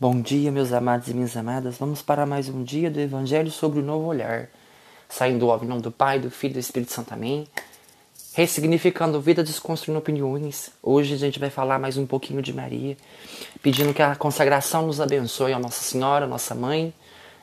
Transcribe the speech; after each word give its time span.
Bom 0.00 0.20
dia, 0.20 0.52
meus 0.52 0.72
amados 0.72 1.08
e 1.08 1.12
minhas 1.12 1.36
amadas. 1.36 1.76
Vamos 1.76 2.02
para 2.02 2.24
mais 2.24 2.48
um 2.48 2.62
dia 2.62 2.88
do 2.88 3.00
Evangelho 3.00 3.50
sobre 3.50 3.80
o 3.80 3.82
Novo 3.82 4.06
Olhar. 4.06 4.48
Saindo 5.08 5.44
do 5.44 5.66
nome 5.66 5.82
do 5.82 5.90
Pai, 5.90 6.20
do 6.20 6.30
Filho 6.30 6.52
e 6.52 6.54
do 6.54 6.60
Espírito 6.60 6.92
Santo. 6.92 7.12
Amém. 7.12 7.48
Ressignificando 8.32 9.20
vida, 9.20 9.42
desconstruindo 9.42 9.98
opiniões. 9.98 10.70
Hoje 10.80 11.14
a 11.14 11.16
gente 11.16 11.40
vai 11.40 11.50
falar 11.50 11.80
mais 11.80 11.96
um 11.96 12.06
pouquinho 12.06 12.40
de 12.40 12.52
Maria, 12.52 12.96
pedindo 13.60 13.92
que 13.92 14.00
a 14.00 14.14
consagração 14.14 14.86
nos 14.86 15.00
abençoe 15.00 15.52
a 15.52 15.58
Nossa 15.58 15.82
Senhora, 15.82 16.28
Nossa 16.28 16.54
Mãe. 16.54 16.94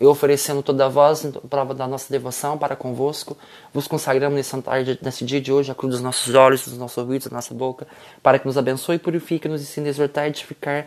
E 0.00 0.06
oferecendo 0.06 0.62
toda 0.62 0.86
a 0.86 0.88
voz, 0.88 1.26
prova 1.50 1.74
da 1.74 1.86
nossa 1.86 2.10
devoção 2.10 2.56
para 2.56 2.76
convosco, 2.76 3.36
vos 3.74 3.88
consagramos 3.88 4.36
nesse, 4.36 4.62
tarde, 4.62 4.96
nesse 5.02 5.24
dia 5.24 5.40
de 5.40 5.52
hoje 5.52 5.72
a 5.72 5.74
cruz 5.74 5.92
dos 5.92 6.00
nossos 6.00 6.32
olhos, 6.36 6.64
dos 6.64 6.78
nossos 6.78 6.96
ouvidos, 6.96 7.26
da 7.26 7.34
nossa 7.34 7.52
boca, 7.52 7.86
para 8.22 8.38
que 8.38 8.46
nos 8.46 8.56
abençoe, 8.56 8.96
purifique, 8.96 9.48
nos 9.48 9.60
ensine 9.60 9.88
a 9.88 9.90
exortar, 9.90 10.28
edificar 10.28 10.86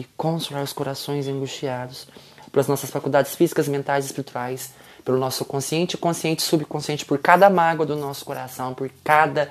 e 0.00 0.06
consolar 0.16 0.62
os 0.62 0.72
corações 0.72 1.28
angustiados 1.28 2.08
pelas 2.50 2.66
nossas 2.66 2.90
faculdades 2.90 3.34
físicas, 3.34 3.68
mentais 3.68 4.04
e 4.04 4.08
espirituais, 4.08 4.72
pelo 5.04 5.18
nosso 5.18 5.44
consciente, 5.44 5.96
consciente, 5.96 6.42
subconsciente, 6.42 7.04
por 7.04 7.18
cada 7.18 7.48
mágoa 7.48 7.86
do 7.86 7.96
nosso 7.96 8.24
coração, 8.24 8.74
por 8.74 8.90
cada 9.04 9.50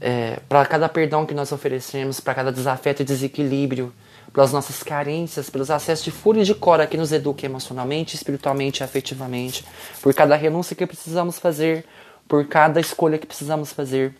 é, 0.00 0.38
para 0.48 0.64
cada 0.64 0.88
perdão 0.88 1.26
que 1.26 1.34
nós 1.34 1.50
oferecemos, 1.50 2.20
para 2.20 2.34
cada 2.34 2.52
desafeto 2.52 3.02
e 3.02 3.04
desequilíbrio, 3.04 3.92
pelas 4.32 4.52
nossas 4.52 4.82
carências, 4.82 5.50
pelos 5.50 5.70
acessos 5.70 6.04
de 6.04 6.10
fúria 6.10 6.42
e 6.42 6.44
de 6.44 6.54
cora 6.54 6.86
que 6.86 6.96
nos 6.96 7.10
eduquem 7.10 7.48
emocionalmente, 7.48 8.14
espiritualmente 8.14 8.80
e 8.80 8.84
afetivamente, 8.84 9.64
por 10.00 10.14
cada 10.14 10.36
renúncia 10.36 10.76
que 10.76 10.86
precisamos 10.86 11.38
fazer, 11.38 11.84
por 12.28 12.46
cada 12.46 12.78
escolha 12.78 13.18
que 13.18 13.26
precisamos 13.26 13.72
fazer 13.72 14.14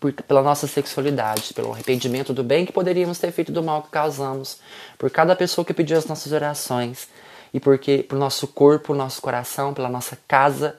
por, 0.00 0.12
pela 0.12 0.42
nossa 0.42 0.66
sexualidade, 0.66 1.54
pelo 1.54 1.72
arrependimento 1.72 2.32
do 2.32 2.42
bem 2.42 2.66
que 2.66 2.72
poderíamos 2.72 3.18
ter 3.18 3.30
feito 3.32 3.52
do 3.52 3.62
mal 3.62 3.82
que 3.82 3.90
causamos, 3.90 4.58
por 4.98 5.10
cada 5.10 5.36
pessoa 5.36 5.64
que 5.64 5.74
pediu 5.74 5.96
as 5.96 6.06
nossas 6.06 6.32
orações, 6.32 7.08
e 7.54 7.60
porque 7.60 8.02
por 8.02 8.18
nosso 8.18 8.46
corpo, 8.48 8.94
nosso 8.94 9.22
coração, 9.22 9.72
pela 9.72 9.88
nossa 9.88 10.18
casa, 10.26 10.76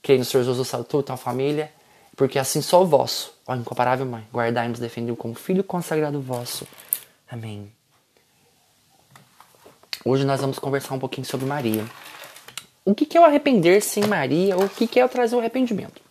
que 0.00 0.16
no 0.16 0.24
Senhor 0.24 0.44
Jesus 0.44 0.68
saltou, 0.68 1.02
tua 1.02 1.16
família, 1.16 1.70
porque 2.16 2.38
assim 2.38 2.60
sou 2.60 2.86
vosso, 2.86 3.34
ó 3.46 3.54
incomparável 3.54 4.06
Mãe, 4.06 4.26
guardai-nos, 4.32 4.78
defendeu 4.78 5.16
como 5.16 5.34
filho 5.34 5.64
consagrado 5.64 6.20
vosso. 6.20 6.66
Amém. 7.30 7.72
Hoje 10.04 10.24
nós 10.24 10.40
vamos 10.40 10.58
conversar 10.58 10.94
um 10.94 10.98
pouquinho 10.98 11.24
sobre 11.24 11.46
Maria. 11.46 11.84
O 12.84 12.94
que 12.94 13.16
é 13.16 13.20
o 13.20 13.24
arrepender-se 13.24 14.00
em 14.00 14.06
Maria? 14.06 14.56
O 14.58 14.68
que 14.68 14.98
é 14.98 15.04
o 15.04 15.08
trazer 15.08 15.36
o 15.36 15.38
arrependimento? 15.38 16.01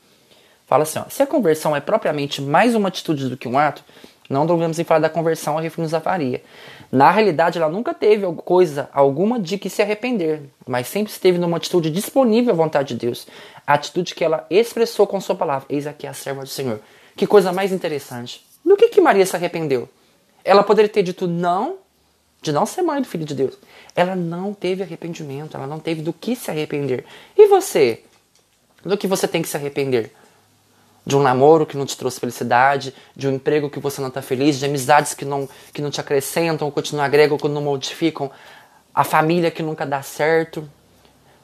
Fala 0.71 0.83
assim: 0.83 0.99
ó, 0.99 1.03
se 1.09 1.21
a 1.21 1.27
conversão 1.27 1.75
é 1.75 1.81
propriamente 1.81 2.41
mais 2.41 2.75
uma 2.75 2.87
atitude 2.87 3.27
do 3.27 3.35
que 3.35 3.45
um 3.45 3.59
ato, 3.59 3.83
não 4.29 4.45
devemos 4.45 4.79
em 4.79 4.85
falar 4.85 5.01
da 5.01 5.09
conversão 5.09 5.57
a 5.57 5.61
referir-nos 5.61 5.93
a 5.93 5.99
Maria. 5.99 6.41
Na 6.89 7.11
realidade, 7.11 7.57
ela 7.57 7.67
nunca 7.67 7.93
teve 7.93 8.25
coisa 8.45 8.89
alguma 8.93 9.37
de 9.37 9.57
que 9.57 9.69
se 9.69 9.81
arrepender, 9.81 10.43
mas 10.65 10.87
sempre 10.87 11.11
esteve 11.11 11.37
numa 11.37 11.57
atitude 11.57 11.91
disponível 11.91 12.53
à 12.53 12.55
vontade 12.55 12.93
de 12.93 13.05
Deus. 13.05 13.27
A 13.67 13.73
atitude 13.73 14.15
que 14.15 14.23
ela 14.23 14.45
expressou 14.49 15.05
com 15.05 15.19
sua 15.19 15.35
palavra. 15.35 15.65
Eis 15.69 15.85
aqui 15.85 16.07
a 16.07 16.13
serva 16.13 16.43
do 16.43 16.47
Senhor. 16.47 16.79
Que 17.17 17.27
coisa 17.27 17.51
mais 17.51 17.73
interessante. 17.73 18.45
Do 18.63 18.77
que, 18.77 18.87
que 18.87 19.01
Maria 19.01 19.25
se 19.25 19.35
arrependeu? 19.35 19.89
Ela 20.41 20.63
poderia 20.63 20.87
ter 20.87 21.03
dito 21.03 21.27
não, 21.27 21.79
de 22.41 22.53
não 22.53 22.65
ser 22.65 22.81
mãe 22.81 23.01
do 23.01 23.07
Filho 23.07 23.25
de 23.25 23.35
Deus. 23.35 23.57
Ela 23.93 24.15
não 24.15 24.53
teve 24.53 24.83
arrependimento, 24.83 25.57
ela 25.57 25.67
não 25.67 25.79
teve 25.79 26.01
do 26.01 26.13
que 26.13 26.33
se 26.33 26.49
arrepender. 26.49 27.03
E 27.37 27.47
você? 27.47 28.03
Do 28.85 28.97
que 28.97 29.05
você 29.07 29.27
tem 29.27 29.41
que 29.41 29.49
se 29.49 29.57
arrepender? 29.57 30.13
De 31.05 31.15
um 31.15 31.21
namoro 31.21 31.65
que 31.65 31.77
não 31.77 31.85
te 31.85 31.97
trouxe 31.97 32.19
felicidade, 32.19 32.93
de 33.15 33.27
um 33.27 33.33
emprego 33.33 33.69
que 33.69 33.79
você 33.79 34.01
não 34.01 34.09
está 34.09 34.21
feliz, 34.21 34.59
de 34.59 34.65
amizades 34.65 35.13
que 35.13 35.25
não, 35.25 35.49
que 35.73 35.81
não 35.81 35.89
te 35.89 35.99
acrescentam, 35.99 36.69
que 36.69 36.95
não 36.95 37.03
agregam, 37.03 37.37
que 37.37 37.47
não 37.47 37.61
modificam, 37.61 38.29
a 38.93 39.03
família 39.03 39.49
que 39.49 39.63
nunca 39.63 39.85
dá 39.85 40.01
certo. 40.01 40.69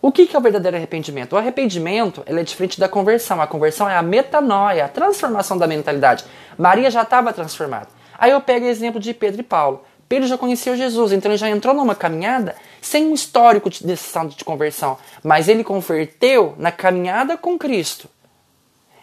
O 0.02 0.11
que, 0.11 0.27
que 0.27 0.36
é 0.36 0.39
o 0.39 0.41
verdadeiro 0.41 0.77
arrependimento? 0.77 1.33
O 1.33 1.38
arrependimento 1.38 2.22
é 2.25 2.44
diferente 2.44 2.80
da 2.80 2.88
conversão. 2.88 3.42
A 3.42 3.48
conversão 3.48 3.89
é 3.89 3.98
a 3.98 4.02
metanoia, 4.02 4.86
a 4.86 4.87
transformação 4.87 5.58
da 5.58 5.65
mentalidade. 5.65 6.23
Maria 6.58 6.92
já 6.92 7.02
estava 7.02 7.33
transformada. 7.33 7.87
Aí 8.17 8.32
eu 8.32 8.42
pego 8.42 8.65
o 8.65 8.70
exemplo 8.70 8.99
de 8.99 9.14
Pedro 9.14 9.42
e 9.42 9.43
Paulo. 9.43 9.83
Pedro 10.08 10.27
já 10.27 10.37
conheceu 10.37 10.76
Jesus, 10.77 11.11
então 11.11 11.30
ele 11.30 11.37
já 11.37 11.49
entrou 11.49 11.73
numa 11.73 11.93
caminhada 11.93 12.55
sem 12.82 13.05
um 13.08 13.14
histórico 13.14 13.70
de 13.70 13.86
decisão 13.86 14.27
de 14.27 14.43
conversão, 14.45 14.98
mas 15.21 15.49
ele 15.49 15.64
converteu 15.64 16.55
na 16.58 16.71
caminhada 16.71 17.36
com 17.36 17.58
Cristo. 17.58 18.08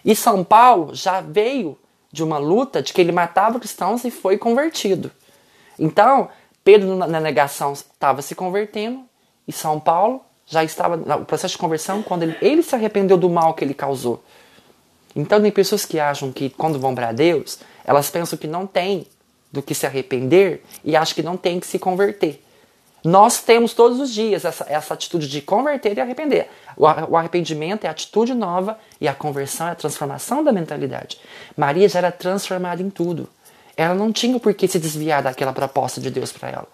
E 0.04 0.14
São 0.14 0.44
Paulo 0.44 0.94
já 0.94 1.20
veio 1.20 1.78
de 2.12 2.22
uma 2.22 2.38
luta 2.38 2.82
de 2.82 2.92
que 2.92 3.00
ele 3.00 3.10
matava 3.10 3.58
cristãos 3.58 4.04
e 4.04 4.10
foi 4.10 4.36
convertido. 4.38 5.10
Então, 5.78 6.28
Pedro 6.62 6.94
na 6.94 7.20
negação 7.20 7.72
estava 7.72 8.22
se 8.22 8.34
convertendo 8.34 9.04
e 9.48 9.52
São 9.52 9.80
Paulo 9.80 10.20
já 10.46 10.62
estava 10.62 10.96
no 10.96 11.24
processo 11.24 11.52
de 11.52 11.58
conversão 11.58 12.02
quando 12.02 12.24
ele, 12.24 12.36
ele 12.40 12.62
se 12.62 12.74
arrependeu 12.74 13.16
do 13.16 13.30
mal 13.30 13.54
que 13.54 13.64
ele 13.64 13.74
causou. 13.74 14.22
Então, 15.16 15.40
tem 15.40 15.50
pessoas 15.50 15.86
que 15.86 15.98
acham 15.98 16.30
que 16.30 16.50
quando 16.50 16.78
vão 16.78 16.94
para 16.94 17.12
Deus, 17.12 17.58
elas 17.84 18.10
pensam 18.10 18.38
que 18.38 18.46
não 18.46 18.66
tem 18.66 19.06
do 19.50 19.62
que 19.62 19.74
se 19.74 19.86
arrepender 19.86 20.62
e 20.84 20.96
acham 20.96 21.14
que 21.14 21.22
não 21.22 21.36
tem 21.36 21.58
que 21.58 21.66
se 21.66 21.78
converter. 21.78 22.43
Nós 23.04 23.42
temos 23.42 23.74
todos 23.74 24.00
os 24.00 24.10
dias 24.10 24.46
essa, 24.46 24.64
essa 24.66 24.94
atitude 24.94 25.28
de 25.28 25.42
converter 25.42 25.94
e 25.94 26.00
arrepender. 26.00 26.48
O, 26.74 26.84
o 26.84 27.16
arrependimento 27.18 27.84
é 27.84 27.88
a 27.88 27.90
atitude 27.90 28.32
nova 28.32 28.78
e 28.98 29.06
a 29.06 29.12
conversão 29.12 29.68
é 29.68 29.72
a 29.72 29.74
transformação 29.74 30.42
da 30.42 30.50
mentalidade. 30.50 31.20
Maria 31.54 31.86
já 31.86 31.98
era 31.98 32.10
transformada 32.10 32.80
em 32.80 32.88
tudo. 32.88 33.28
Ela 33.76 33.94
não 33.94 34.10
tinha 34.10 34.40
por 34.40 34.54
que 34.54 34.66
se 34.66 34.78
desviar 34.78 35.22
daquela 35.22 35.52
proposta 35.52 36.00
de 36.00 36.10
Deus 36.10 36.32
para 36.32 36.48
ela. 36.48 36.68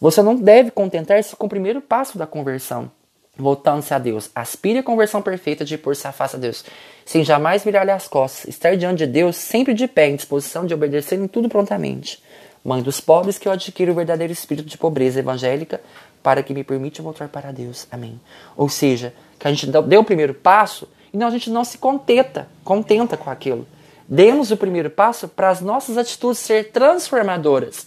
Você 0.00 0.22
não 0.22 0.34
deve 0.34 0.70
contentar-se 0.70 1.36
com 1.36 1.44
o 1.44 1.50
primeiro 1.50 1.82
passo 1.82 2.16
da 2.16 2.26
conversão, 2.26 2.90
voltando-se 3.36 3.92
a 3.92 3.98
Deus. 3.98 4.30
Aspire 4.34 4.78
a 4.78 4.82
conversão 4.82 5.20
perfeita 5.20 5.62
de 5.62 5.76
por 5.76 5.94
se 5.94 6.06
afasta 6.06 6.38
a 6.38 6.40
Deus, 6.40 6.64
sem 7.04 7.22
jamais 7.22 7.64
virar-lhe 7.64 7.90
as 7.90 8.08
costas. 8.08 8.48
Estar 8.48 8.76
diante 8.76 8.98
de 8.98 9.06
Deus 9.06 9.36
sempre 9.36 9.74
de 9.74 9.86
pé, 9.86 10.08
em 10.08 10.16
disposição 10.16 10.64
de 10.64 10.72
obedecer 10.72 11.18
em 11.18 11.28
tudo 11.28 11.50
prontamente 11.50 12.22
mãe 12.64 12.82
dos 12.82 13.00
pobres, 13.00 13.38
que 13.38 13.48
eu 13.48 13.52
adquira 13.52 13.92
o 13.92 13.94
verdadeiro 13.94 14.32
espírito 14.32 14.68
de 14.68 14.78
pobreza 14.78 15.20
evangélica 15.20 15.80
para 16.22 16.42
que 16.42 16.52
me 16.52 16.64
permita 16.64 17.02
voltar 17.02 17.28
para 17.28 17.52
Deus. 17.52 17.86
Amém. 17.90 18.20
Ou 18.56 18.68
seja, 18.68 19.14
que 19.38 19.46
a 19.46 19.50
gente 19.50 19.66
dê 19.66 19.96
o 19.96 20.04
primeiro 20.04 20.34
passo 20.34 20.88
e 21.12 21.16
não, 21.16 21.26
a 21.26 21.30
gente 21.30 21.50
não 21.50 21.64
se 21.64 21.78
contenta, 21.78 22.48
contenta 22.64 23.16
com 23.16 23.30
aquilo. 23.30 23.66
Demos 24.06 24.50
o 24.50 24.56
primeiro 24.56 24.90
passo 24.90 25.28
para 25.28 25.50
as 25.50 25.60
nossas 25.60 25.96
atitudes 25.96 26.38
ser 26.38 26.70
transformadoras. 26.72 27.86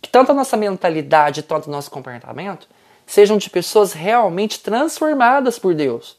Que 0.00 0.08
tanto 0.08 0.32
a 0.32 0.34
nossa 0.34 0.56
mentalidade 0.56 1.42
quanto 1.42 1.66
o 1.66 1.70
nosso 1.70 1.90
comportamento 1.90 2.68
sejam 3.06 3.36
de 3.36 3.50
pessoas 3.50 3.92
realmente 3.92 4.60
transformadas 4.60 5.58
por 5.58 5.74
Deus. 5.74 6.16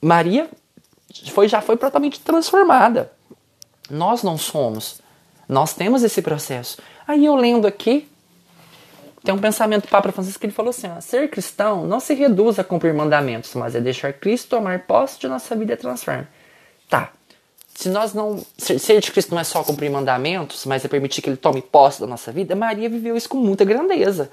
Maria 0.00 0.48
foi, 1.30 1.48
já 1.48 1.60
foi 1.60 1.76
totalmente 1.76 2.20
transformada. 2.20 3.12
Nós 3.88 4.22
não 4.22 4.36
somos. 4.36 5.00
Nós 5.48 5.72
temos 5.74 6.02
esse 6.02 6.20
processo. 6.22 6.78
Aí 7.06 7.24
eu 7.24 7.36
lendo 7.36 7.66
aqui, 7.66 8.08
tem 9.22 9.34
um 9.34 9.38
pensamento 9.38 9.82
do 9.82 9.88
Papa 9.88 10.12
Francisco 10.12 10.38
que 10.40 10.46
ele 10.46 10.52
falou 10.52 10.70
assim: 10.70 10.88
ó, 10.88 11.00
ser 11.00 11.28
cristão 11.28 11.86
não 11.86 11.98
se 12.00 12.14
reduz 12.14 12.58
a 12.58 12.64
cumprir 12.64 12.94
mandamentos, 12.94 13.54
mas 13.54 13.74
é 13.74 13.80
deixar 13.80 14.12
Cristo 14.12 14.50
tomar 14.50 14.80
posse 14.80 15.18
de 15.18 15.28
nossa 15.28 15.54
vida 15.56 15.72
e 15.72 15.76
transformar. 15.76 16.28
Tá. 16.88 17.10
Se 17.74 17.88
nós 17.88 18.14
não. 18.14 18.40
Ser 18.56 19.00
de 19.00 19.10
Cristo 19.10 19.32
não 19.32 19.40
é 19.40 19.44
só 19.44 19.62
cumprir 19.62 19.90
mandamentos, 19.90 20.64
mas 20.64 20.84
é 20.84 20.88
permitir 20.88 21.22
que 21.22 21.28
ele 21.28 21.36
tome 21.36 21.60
posse 21.60 22.00
da 22.00 22.06
nossa 22.06 22.32
vida, 22.32 22.54
Maria 22.54 22.88
viveu 22.88 23.16
isso 23.16 23.28
com 23.28 23.38
muita 23.38 23.64
grandeza. 23.64 24.30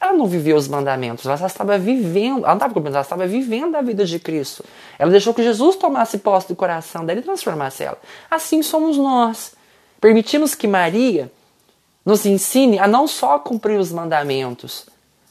Ela 0.00 0.14
não 0.14 0.26
viveu 0.26 0.56
os 0.56 0.66
mandamentos, 0.66 1.26
ela 1.26 1.46
estava 1.46 1.78
vivendo, 1.78 2.38
ela 2.38 2.48
não 2.48 2.54
estava 2.54 2.74
cumprindo, 2.74 2.96
ela 2.96 3.04
estava 3.04 3.24
vivendo 3.24 3.76
a 3.76 3.82
vida 3.82 4.04
de 4.04 4.18
Cristo. 4.18 4.64
Ela 4.98 5.12
deixou 5.12 5.32
que 5.32 5.44
Jesus 5.44 5.76
tomasse 5.76 6.18
posse 6.18 6.48
do 6.48 6.56
coração 6.56 7.06
dela 7.06 7.20
e 7.20 7.22
transformasse 7.22 7.84
ela. 7.84 7.98
Assim 8.28 8.62
somos 8.64 8.96
nós. 8.96 9.52
Permitimos 10.02 10.56
que 10.56 10.66
Maria 10.66 11.30
nos 12.04 12.26
ensine 12.26 12.76
a 12.76 12.88
não 12.88 13.06
só 13.06 13.38
cumprir 13.38 13.78
os 13.78 13.92
mandamentos, 13.92 14.84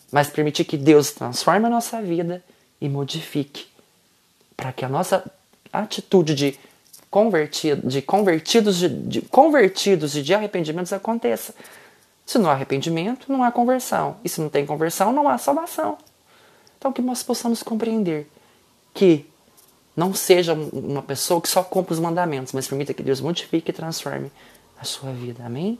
mas 0.09 0.29
permitir 0.29 0.63
que 0.63 0.77
Deus 0.77 1.11
transforme 1.11 1.65
a 1.65 1.69
nossa 1.69 2.01
vida 2.01 2.41
e 2.79 2.87
modifique, 2.87 3.67
para 4.55 4.71
que 4.71 4.85
a 4.85 4.87
nossa 4.87 5.29
atitude 5.73 6.33
de, 6.33 6.59
convertido, 7.09 7.85
de 7.85 8.01
convertidos 8.01 8.77
de, 8.77 8.87
de 8.87 9.21
convertidos 9.23 10.15
e 10.15 10.21
de 10.21 10.33
arrependimentos 10.33 10.93
aconteça. 10.93 11.53
Se 12.25 12.37
não 12.37 12.49
há 12.49 12.53
arrependimento, 12.53 13.29
não 13.29 13.43
há 13.43 13.51
conversão. 13.51 14.15
E 14.23 14.29
se 14.29 14.39
não 14.39 14.47
tem 14.47 14.65
conversão, 14.65 15.11
não 15.11 15.27
há 15.27 15.37
salvação. 15.37 15.97
Então 16.77 16.93
que 16.93 17.01
nós 17.01 17.21
possamos 17.21 17.61
compreender 17.61 18.25
que 18.93 19.25
não 19.97 20.13
seja 20.13 20.53
uma 20.53 21.01
pessoa 21.01 21.41
que 21.41 21.49
só 21.49 21.61
cumpre 21.61 21.93
os 21.93 21.99
mandamentos, 21.99 22.53
mas 22.53 22.69
permita 22.69 22.93
que 22.93 23.03
Deus 23.03 23.19
modifique 23.19 23.69
e 23.69 23.73
transforme 23.73 24.31
a 24.81 24.83
sua 24.83 25.11
vida. 25.11 25.45
Amém? 25.45 25.79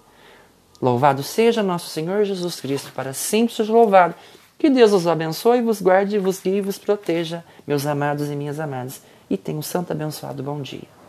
Louvado 0.82 1.24
seja 1.24 1.64
nosso 1.64 1.90
Senhor 1.90 2.24
Jesus 2.24 2.62
Cristo, 2.62 2.92
para 2.94 3.14
sempre 3.14 3.54
seja 3.54 3.74
louvado. 3.74 4.16
Que 4.58 4.70
Deus 4.70 4.94
os 4.94 5.08
abençoe, 5.08 5.62
vos 5.62 5.82
guarde, 5.82 6.20
vos 6.20 6.40
guie 6.40 6.58
e 6.58 6.62
vos 6.62 6.78
proteja, 6.78 7.44
meus 7.66 7.86
amados 7.86 8.30
e 8.30 8.36
minhas 8.36 8.60
amadas. 8.60 9.02
E 9.30 9.36
tenha 9.38 9.58
um 9.58 9.64
santo 9.64 9.92
abençoado 9.92 10.44
bom 10.44 10.62
dia. 10.62 11.01